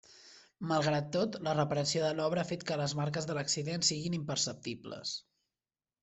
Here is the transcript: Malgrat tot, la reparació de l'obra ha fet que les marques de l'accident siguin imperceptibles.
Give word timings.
Malgrat 0.69 1.09
tot, 1.15 1.35
la 1.47 1.51
reparació 1.57 2.01
de 2.07 2.09
l'obra 2.19 2.43
ha 2.45 2.49
fet 2.53 2.65
que 2.71 2.77
les 2.83 2.95
marques 3.03 3.27
de 3.31 3.35
l'accident 3.39 3.85
siguin 3.89 4.15
imperceptibles. 4.23 5.13